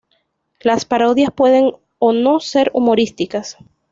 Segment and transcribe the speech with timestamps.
[0.61, 3.57] Las parodias pueden o no ser humorísticas.